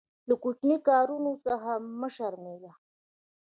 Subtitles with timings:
[0.27, 2.71] له کوچنیو کارونو څخه مه شرمېږه.